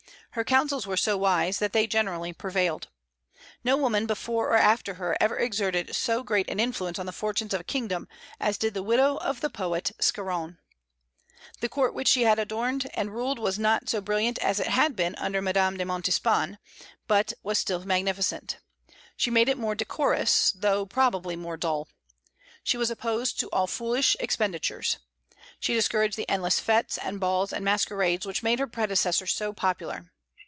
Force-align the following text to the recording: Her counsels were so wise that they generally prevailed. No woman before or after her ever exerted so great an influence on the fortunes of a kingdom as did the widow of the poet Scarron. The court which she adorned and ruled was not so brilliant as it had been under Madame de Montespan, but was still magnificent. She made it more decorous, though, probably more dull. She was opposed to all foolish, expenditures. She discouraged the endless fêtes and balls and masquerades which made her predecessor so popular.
Her 0.35 0.45
counsels 0.45 0.87
were 0.87 0.95
so 0.95 1.17
wise 1.17 1.59
that 1.59 1.73
they 1.73 1.85
generally 1.87 2.31
prevailed. 2.31 2.87
No 3.65 3.75
woman 3.75 4.05
before 4.05 4.47
or 4.47 4.55
after 4.55 4.93
her 4.93 5.17
ever 5.19 5.37
exerted 5.37 5.93
so 5.93 6.23
great 6.23 6.49
an 6.49 6.57
influence 6.57 6.97
on 6.97 7.05
the 7.05 7.11
fortunes 7.11 7.53
of 7.53 7.59
a 7.59 7.65
kingdom 7.65 8.07
as 8.39 8.57
did 8.57 8.73
the 8.73 8.81
widow 8.81 9.17
of 9.17 9.41
the 9.41 9.49
poet 9.49 9.91
Scarron. 9.99 10.57
The 11.59 11.67
court 11.67 11.93
which 11.93 12.07
she 12.07 12.23
adorned 12.23 12.89
and 12.93 13.13
ruled 13.13 13.39
was 13.39 13.59
not 13.59 13.89
so 13.89 13.99
brilliant 13.99 14.39
as 14.39 14.61
it 14.61 14.67
had 14.67 14.95
been 14.95 15.15
under 15.15 15.41
Madame 15.41 15.75
de 15.75 15.83
Montespan, 15.83 16.59
but 17.09 17.33
was 17.43 17.59
still 17.59 17.83
magnificent. 17.85 18.59
She 19.17 19.29
made 19.31 19.49
it 19.49 19.57
more 19.57 19.75
decorous, 19.75 20.53
though, 20.53 20.85
probably 20.85 21.35
more 21.35 21.57
dull. 21.57 21.89
She 22.63 22.77
was 22.77 22.89
opposed 22.89 23.37
to 23.41 23.49
all 23.49 23.67
foolish, 23.67 24.15
expenditures. 24.21 24.95
She 25.59 25.73
discouraged 25.73 26.15
the 26.15 26.29
endless 26.29 26.61
fêtes 26.61 26.97
and 27.03 27.19
balls 27.19 27.51
and 27.51 27.65
masquerades 27.65 28.25
which 28.25 28.43
made 28.43 28.59
her 28.59 28.67
predecessor 28.67 29.27
so 29.27 29.51
popular. 29.51 30.09